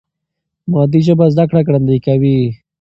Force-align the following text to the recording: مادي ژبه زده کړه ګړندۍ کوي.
مادي 0.71 0.99
ژبه 1.07 1.25
زده 1.33 1.43
کړه 1.49 1.61
ګړندۍ 1.67 1.99
کوي. 2.05 2.37